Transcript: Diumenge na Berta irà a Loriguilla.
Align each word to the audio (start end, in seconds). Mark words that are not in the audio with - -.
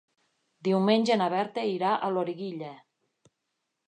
Diumenge 0.67 1.17
na 1.21 1.27
Berta 1.33 1.65
irà 1.73 1.91
a 1.95 2.09
Loriguilla. 2.15 2.71